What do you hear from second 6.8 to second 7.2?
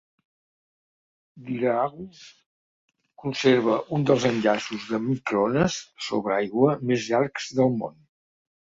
més